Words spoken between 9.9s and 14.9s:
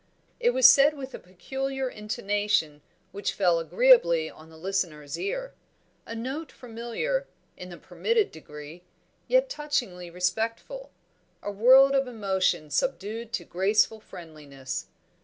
respectful; a world of emotion subdued to graceful friendliness.